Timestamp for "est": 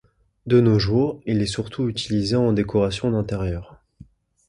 1.43-1.45